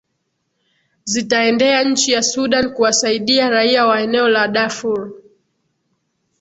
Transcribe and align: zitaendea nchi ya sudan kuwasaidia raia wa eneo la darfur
zitaendea 1.03 1.83
nchi 1.83 2.11
ya 2.11 2.23
sudan 2.23 2.73
kuwasaidia 2.73 3.49
raia 3.49 3.85
wa 3.85 4.01
eneo 4.01 4.29
la 4.29 4.47
darfur 4.47 5.13